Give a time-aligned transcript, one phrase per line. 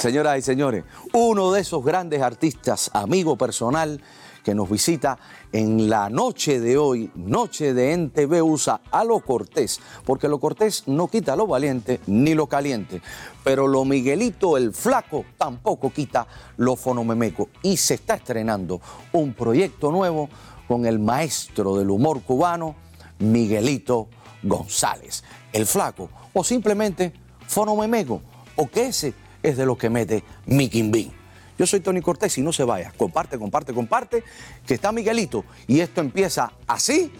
[0.00, 4.00] señoras y señores, uno de esos grandes artistas, amigo personal,
[4.42, 5.18] que nos visita
[5.52, 10.84] en la noche de hoy, noche de NTV USA, a lo cortés, porque lo cortés
[10.86, 13.02] no quita lo valiente ni lo caliente,
[13.44, 16.26] pero lo Miguelito el flaco tampoco quita
[16.56, 17.50] lo fonomemeco.
[17.62, 18.80] Y se está estrenando
[19.12, 20.30] un proyecto nuevo
[20.66, 22.74] con el maestro del humor cubano,
[23.18, 24.08] Miguelito
[24.42, 25.22] González,
[25.52, 27.12] el flaco, o simplemente
[27.46, 28.22] fonomemeco,
[28.56, 29.12] o que ese
[29.42, 31.12] es de lo que mete Mickey Bean.
[31.58, 32.92] Yo soy Tony Cortés y no se vaya.
[32.96, 34.24] Comparte, comparte, comparte,
[34.66, 35.44] que está Miguelito.
[35.66, 37.12] Y esto empieza así,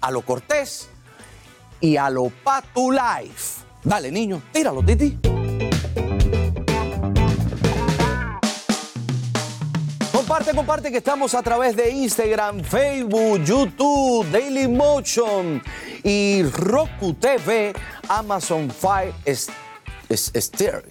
[0.00, 0.90] a lo Cortés
[1.80, 3.62] y a lo Patu Life.
[3.82, 5.18] Dale, niño, tíralo, Titi.
[10.12, 15.62] Comparte, comparte que estamos a través de Instagram, Facebook, YouTube, Daily Motion
[16.04, 17.72] y Roku TV,
[18.08, 19.14] Amazon Fire
[20.10, 20.84] es, steer,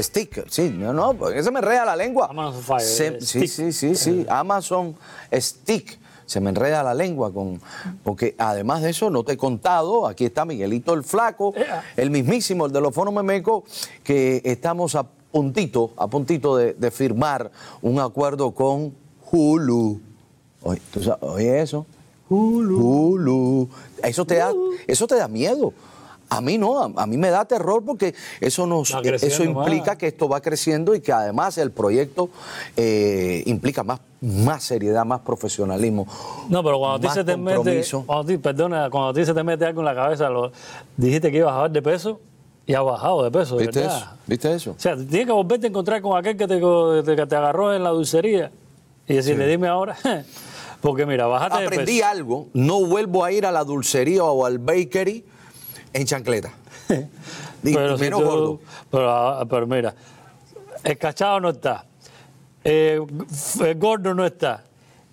[0.00, 2.28] stick, sí, no, no, porque se me enreda la lengua.
[2.30, 2.80] Amazon Fire.
[2.80, 4.94] Se- sí, sí, sí, sí, Amazon
[5.32, 5.98] Stick.
[6.26, 7.60] Se me enreda la lengua con.
[8.02, 11.52] Porque además de eso, no te he contado, aquí está Miguelito el Flaco,
[11.96, 13.64] el mismísimo, el de los fonos memeco,
[14.02, 17.50] que estamos a puntito, a puntito de, de firmar
[17.82, 18.94] un acuerdo con
[19.30, 20.00] Hulu.
[20.62, 21.84] Oye, ¿tú sabes- oye eso.
[22.30, 22.78] Hulu.
[22.80, 23.68] Hulu.
[24.02, 24.50] Eso te da,
[24.86, 25.74] eso te da miedo.
[26.30, 29.92] A mí no, a, a mí me da terror porque eso nos, creciendo eso implica
[29.92, 29.96] más.
[29.98, 32.30] que esto va creciendo y que además el proyecto
[32.76, 36.06] eh, implica más, más seriedad, más profesionalismo.
[36.48, 39.34] No, pero cuando a ti se te mete, cuando ti, perdona, cuando a ti se
[39.34, 40.50] te mete algo en la cabeza, lo-
[40.96, 42.20] dijiste que ibas a bajar de peso
[42.66, 43.96] y has bajado de peso, ¿Viste ¿verdad?
[43.98, 44.08] eso?
[44.26, 44.70] ¿Viste eso?
[44.72, 46.58] O sea, tienes que volverte a encontrar con aquel que te,
[47.16, 48.50] que te agarró en la dulcería
[49.06, 49.96] y decirle, dime ahora.
[50.80, 52.06] Porque mira, bajaste de Aprendí peso.
[52.08, 55.24] algo, no vuelvo a ir a la dulcería o al bakery
[55.94, 56.52] en chancleta.
[57.66, 58.60] Y Pero, si menos tú- gordo.
[58.90, 59.94] Pero, ah, pero mira,
[60.82, 61.86] el cachado no está,
[62.62, 63.00] eh,
[63.64, 64.64] el gordo no está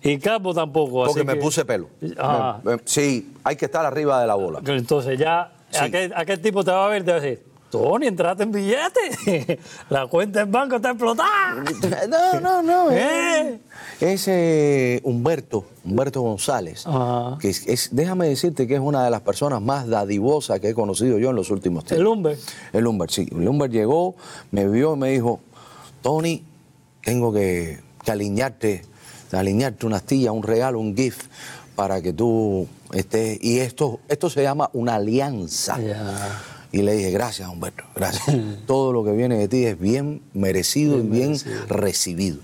[0.02, 1.04] y Capo tampoco.
[1.06, 1.88] Porque así me que- puse pelo.
[2.18, 2.60] Ah.
[2.84, 4.60] Sí, hay que estar arriba de la bola.
[4.66, 5.78] Entonces ya, Sí.
[5.84, 8.52] aquel, aquel tipo te va a ver y te va a decir, Tony, entraste en
[8.52, 9.58] billete.
[9.88, 11.64] La cuenta del banco está explotada.
[12.06, 12.90] No, no, no.
[12.92, 13.58] ¿Eh?
[13.98, 16.86] Es eh, Humberto, Humberto González.
[16.86, 17.38] Ajá.
[17.40, 20.74] Que es, es- déjame decirte que es una de las personas más dadivosas que he
[20.74, 21.98] conocido yo en los últimos tiempos.
[22.02, 22.38] El Humber.
[22.74, 23.26] El Humbert, sí.
[23.32, 24.16] El Humbert llegó,
[24.50, 25.40] me vio y me dijo,
[26.02, 26.44] Tony,
[27.02, 28.82] tengo que, que alinearte,
[29.32, 31.22] alinearte una astilla, un regalo, un gift
[31.74, 33.38] para que tú estés.
[33.42, 35.80] Y esto, esto se llama una alianza.
[35.80, 36.42] Ya.
[36.72, 38.34] Y le dije, gracias, Humberto, gracias.
[38.66, 41.36] Todo lo que viene de ti es bien merecido y bien
[41.68, 42.38] recibido.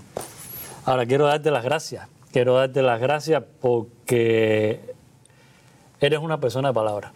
[0.85, 2.07] Ahora quiero darte las gracias.
[2.31, 4.81] Quiero darte las gracias porque
[6.01, 7.13] eres una persona de palabra.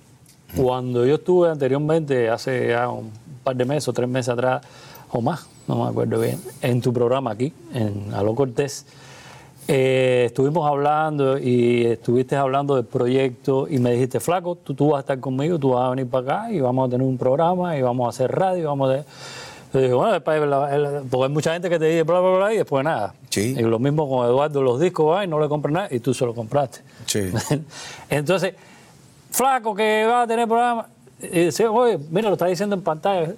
[0.57, 3.11] Cuando yo estuve anteriormente, hace ya un
[3.45, 4.63] par de meses o tres meses atrás,
[5.11, 8.87] o más, no me acuerdo bien, en tu programa aquí, en Aló Cortés,
[9.69, 14.99] eh, estuvimos hablando y estuviste hablando del proyecto y me dijiste, flaco, tú, tú vas
[14.99, 17.77] a estar conmigo, tú vas a venir para acá y vamos a tener un programa
[17.77, 19.05] y vamos a hacer radio vamos a...
[19.73, 20.39] Yo digo, bueno, después,
[21.11, 23.15] porque hay mucha gente que te dice bla, bla, bla y después nada.
[23.31, 23.55] Sí.
[23.57, 26.13] Y lo mismo con Eduardo, los discos, va y no le compras nada y tú
[26.13, 26.81] se lo compraste.
[27.07, 27.31] Sí.
[28.11, 28.55] Entonces,
[29.31, 30.89] flaco que va a tener programa,
[31.23, 33.33] y dice, oye, mira, lo está diciendo en pantalla.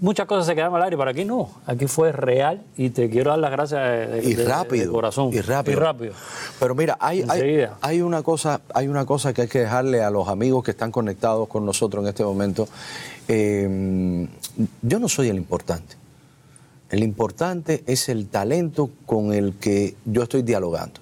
[0.00, 1.50] Muchas cosas se quedan al aire, pero aquí no.
[1.66, 4.86] Aquí fue real y te quiero dar las gracias de, Y de- rápido.
[4.86, 5.30] de corazón.
[5.32, 5.76] Y rápido.
[5.76, 6.12] Y rápido.
[6.58, 7.78] Pero mira, hay, hay, Enseguida.
[7.82, 10.90] hay una cosa, hay una cosa que hay que dejarle a los amigos que están
[10.90, 12.66] conectados con nosotros en este momento.
[13.28, 14.26] Eh,
[14.82, 15.96] yo no soy el importante.
[16.88, 20.98] El importante es el talento con el que yo estoy dialogando.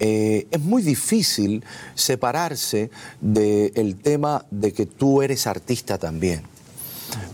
[0.00, 1.62] Eh, es muy difícil
[1.94, 2.90] separarse
[3.20, 6.42] del tema de que tú eres artista también.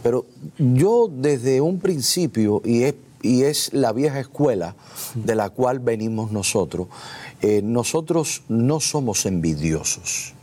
[0.03, 0.26] Pero
[0.59, 4.75] yo desde un principio, y es, y es la vieja escuela
[5.15, 6.88] de la cual venimos nosotros,
[7.41, 10.34] eh, nosotros no somos envidiosos.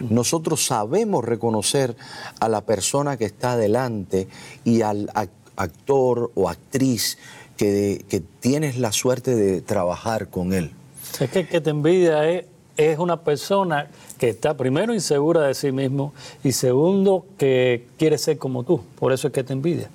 [0.00, 1.96] Nosotros sabemos reconocer
[2.40, 4.26] a la persona que está delante
[4.64, 7.18] y al ac- actor o actriz
[7.56, 10.72] que, que tienes la suerte de trabajar con él.
[11.20, 12.46] Es que el que te envidia es,
[12.76, 13.88] es una persona
[14.18, 18.80] que está primero insegura de sí mismo y segundo que quiere ser como tú.
[18.98, 19.90] Por eso es que te envidia.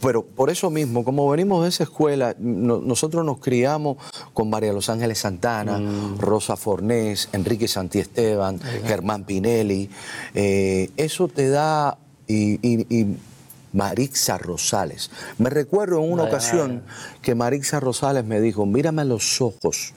[0.00, 3.96] Pero por eso mismo, como venimos de esa escuela, no- nosotros nos criamos
[4.32, 5.80] con María Los Ángeles Santana,
[6.20, 9.90] Rosa Fornés, Enrique Santiesteban, Germán Pinelli.
[10.34, 11.98] Eh, eso te da.
[12.28, 13.16] Y, y- y
[13.72, 15.10] Marixa Rosales.
[15.38, 16.82] Me recuerdo en una ocasión
[17.22, 19.94] que Marixa Rosales me dijo: Mírame los ojos.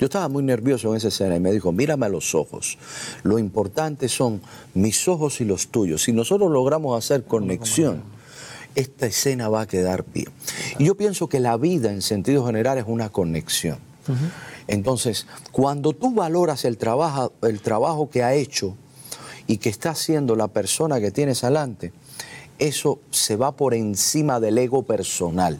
[0.00, 2.78] Yo estaba muy nervioso en esa escena y me dijo, mírame a los ojos.
[3.22, 4.40] Lo importante son
[4.74, 6.02] mis ojos y los tuyos.
[6.02, 8.02] Si nosotros logramos hacer conexión
[8.74, 10.28] esta escena va a quedar bien.
[10.78, 13.78] Y yo pienso que la vida en sentido general es una conexión.
[14.66, 18.76] Entonces, cuando tú valoras el trabajo, el trabajo que ha hecho
[19.46, 21.92] y que está haciendo la persona que tienes adelante,
[22.58, 25.58] eso se va por encima del ego personal.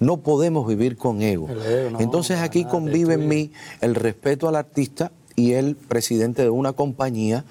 [0.00, 1.48] No podemos vivir con ego.
[1.48, 6.42] ego, no, Entonces aquí nada, convive en mí el respeto al artista y el presidente
[6.42, 7.44] de una compañía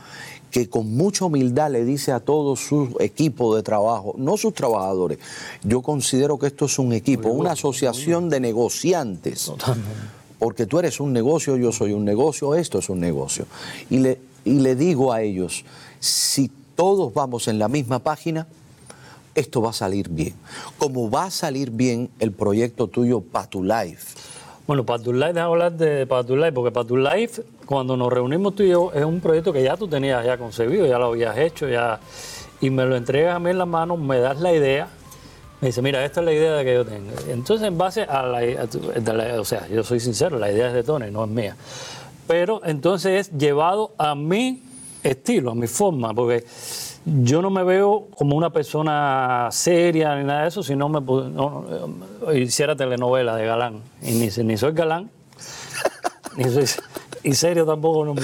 [0.51, 5.19] que con mucha humildad le dice a todo su equipo de trabajo, no sus trabajadores,
[5.63, 9.52] yo considero que esto es un equipo, una asociación de negociantes,
[10.40, 13.45] porque tú eres un negocio, yo soy un negocio, esto es un negocio.
[13.90, 15.66] Y le, y le digo a ellos,
[16.00, 18.48] si todos vamos en la misma página,
[19.40, 20.34] esto va a salir bien.
[20.78, 24.18] Como va a salir bien el proyecto tuyo Patu Life.
[24.68, 29.04] Bueno, Patullife, déjame hablar de Patullife, porque Patullife, cuando nos reunimos tú y yo, es
[29.04, 32.00] un proyecto que ya tú tenías ya concebido, ya lo habías hecho, ya
[32.62, 34.88] y me lo entregas a mí en las manos, me das la idea,
[35.60, 37.10] me dice, mira, esta es la idea que yo tengo.
[37.30, 40.74] Entonces, en base a la, a la- o sea, yo soy sincero, la idea es
[40.74, 41.56] de Tony, no es mía.
[42.28, 44.62] Pero entonces es llevado a mi
[45.02, 46.44] estilo, a mi forma, porque
[47.06, 51.00] yo no me veo como una persona seria ni nada de eso, si no me
[51.01, 53.81] no, no, hiciera telenovela de galán.
[54.01, 55.10] Y ni, ni soy galán,
[56.38, 56.66] ni soy,
[57.24, 58.06] y serio tampoco.
[58.06, 58.16] No.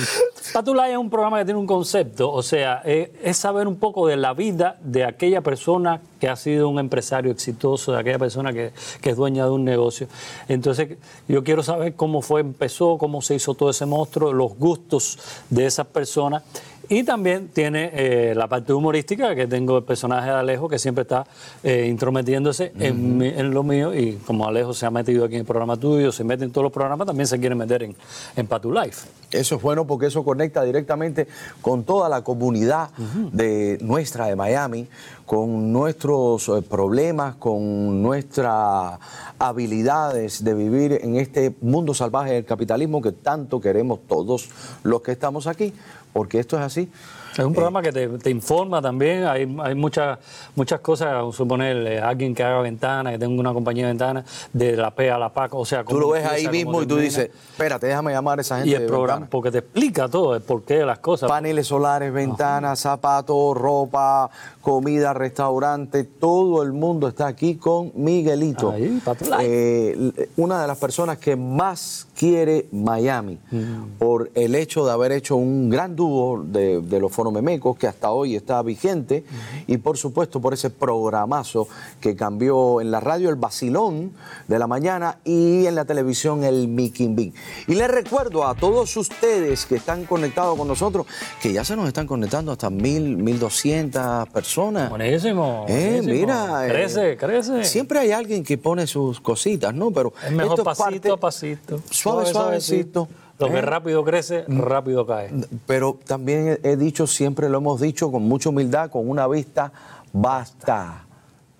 [0.53, 4.07] Patulay es un programa que tiene un concepto, o sea, eh, es saber un poco
[4.07, 8.53] de la vida de aquella persona que ha sido un empresario exitoso, de aquella persona
[8.53, 8.71] que,
[9.01, 10.07] que es dueña de un negocio.
[10.47, 10.97] Entonces,
[11.27, 15.19] yo quiero saber cómo fue, empezó, cómo se hizo todo ese monstruo, los gustos
[15.49, 16.43] de esas personas.
[16.89, 21.01] Y también tiene eh, la parte humorística, que tengo el personaje de Alejo, que siempre
[21.03, 21.25] está
[21.63, 23.93] eh, intrometiéndose en, mi- en lo mío.
[23.93, 26.63] Y como Alejo se ha metido aquí en el programa tuyo, se mete en todos
[26.63, 27.95] los programas, también se quiere meter en,
[28.35, 29.07] en Patu Life.
[29.31, 31.27] Eso es bueno porque eso conecta directamente
[31.61, 32.89] con toda la comunidad
[33.31, 34.87] de nuestra de Miami,
[35.25, 38.99] con nuestros eh, problemas, con nuestras
[39.39, 44.49] habilidades de vivir en este mundo salvaje del capitalismo que tanto queremos todos
[44.83, 45.73] los que estamos aquí,
[46.15, 46.89] porque esto es así.
[47.33, 50.17] Es un programa que te, te informa también, hay, hay muchas
[50.55, 54.23] muchas cosas, suponer, eh, alguien que haga ventana, que tenga una compañía de ventana,
[54.53, 55.83] de la P a la PAC, o sea...
[55.83, 57.03] Tú lo ves empieza, ahí mismo y tú termina.
[57.03, 59.29] dices, espérate, déjame llamar a esa gente Y el de programa, ventana".
[59.29, 61.27] porque te explica todo, el porqué de las cosas.
[61.27, 64.29] Paneles solares, ventanas, zapatos, ropa,
[64.61, 68.71] comida, restaurante, todo el mundo está aquí con Miguelito.
[68.71, 69.01] Ahí.
[69.41, 73.97] Eh, una de las personas que más quiere Miami Mm.
[73.99, 78.11] por el hecho de haber hecho un gran dúo de, de los fonomemecos que hasta
[78.11, 79.23] hoy está vigente
[79.67, 81.67] y por supuesto por ese programazo
[81.99, 84.11] que cambió en la radio el vacilón
[84.47, 87.33] de la mañana y en la televisión el Mickey Bing.
[87.67, 91.05] Y les recuerdo a todos ustedes que están conectados con nosotros
[91.41, 94.89] que ya se nos están conectando hasta mil, mil doscientas personas.
[94.89, 95.65] Buenísimo.
[95.67, 96.13] Eh, buenísimo.
[96.13, 96.65] mira.
[96.65, 97.63] eh, Crece, crece.
[97.65, 99.91] Siempre hay alguien que pone sus cositas, ¿no?
[99.91, 101.79] Pero Es mejor esto es pasito parte- a pasito.
[102.11, 103.07] Suave, suavecito.
[103.37, 103.61] Lo que ¿eh?
[103.61, 105.29] rápido crece, rápido cae.
[105.65, 109.71] Pero también he he dicho, siempre lo hemos dicho con mucha humildad, con una vista,
[110.13, 111.01] basta.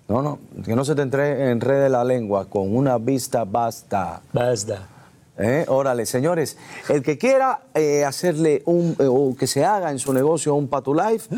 [0.08, 4.22] No, no, que no se te entre- enrede la lengua, con una vista basta.
[4.32, 4.88] Basta.
[5.38, 5.66] ¿Eh?
[5.68, 6.56] Órale, señores,
[6.88, 10.68] el que quiera eh, hacerle un, eh, o que se haga en su negocio un
[10.68, 11.28] Patu Life,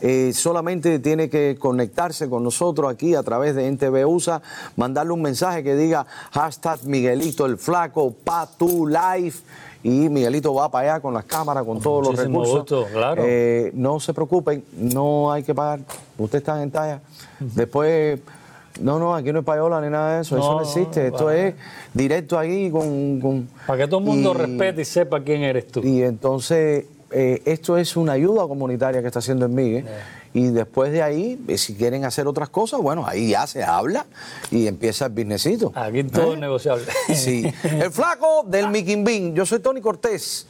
[0.00, 4.40] eh, solamente tiene que conectarse con nosotros aquí a través de NTV USA,
[4.76, 9.42] mandarle un mensaje que diga hashtag Miguelito el Flaco, Patu Life.
[9.82, 12.56] Y Miguelito va para allá con las cámaras, con todos los recursos.
[12.56, 13.22] gusto, claro.
[13.24, 15.80] Eh, no se preocupen, no hay que pagar.
[16.18, 17.00] Ustedes están en talla.
[17.38, 18.18] Después,
[18.80, 20.36] no, no, aquí no es payola ni nada de eso.
[20.38, 21.06] eso No, existe.
[21.08, 21.48] Esto vale.
[21.48, 21.54] es
[21.94, 23.20] directo ahí con.
[23.20, 25.80] con- Para que todo el mundo y- respete y sepa quién eres tú.
[25.84, 29.84] Y entonces, eh, esto es una ayuda comunitaria que está haciendo en Migue.
[30.34, 34.04] Y después de ahí, eh, si quieren hacer otras cosas, bueno, ahí ya se habla
[34.50, 35.72] y empieza el businessito.
[35.74, 36.84] Aquí todo es negociable.
[37.14, 37.50] Sí.
[37.64, 39.34] El flaco del Miquimbín.
[39.34, 40.46] Yo soy Tony Cortés.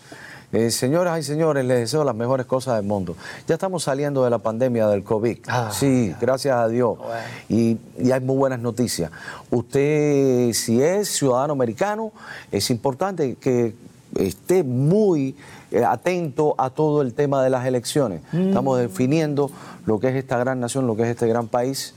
[0.50, 3.16] Eh, señoras y señores, les deseo las mejores cosas del mundo.
[3.46, 5.38] Ya estamos saliendo de la pandemia del COVID.
[5.46, 6.96] Ah, sí, gracias a Dios.
[6.96, 7.12] Bueno.
[7.50, 9.10] Y, y hay muy buenas noticias.
[9.50, 12.12] Usted, si es ciudadano americano,
[12.50, 13.74] es importante que
[14.16, 15.36] esté muy
[15.70, 18.22] eh, atento a todo el tema de las elecciones.
[18.32, 19.50] Estamos definiendo
[19.84, 21.94] lo que es esta gran nación, lo que es este gran país.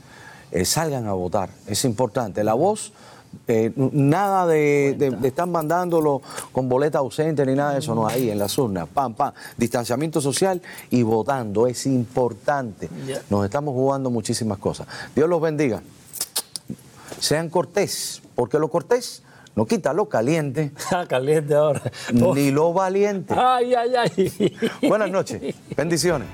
[0.50, 2.44] Eh, salgan a votar, es importante.
[2.44, 2.92] La voz,
[3.48, 6.22] eh, nada de, de- de estar mandándolo
[6.52, 10.20] con boleta ausente ni nada de eso, no, ahí en las urnas, pam, pam, distanciamiento
[10.20, 10.60] social
[10.90, 12.88] y votando, es importante.
[13.30, 14.86] Nos estamos jugando muchísimas cosas.
[15.14, 15.82] Dios los bendiga.
[17.18, 19.22] Sean cortés, porque lo cortés
[19.54, 21.82] no quita lo caliente Ah, Caliente ahora.
[22.12, 23.34] ni lo valiente.
[23.36, 24.56] Ay, ay, ay.
[24.88, 26.28] Buenas noches, bendiciones.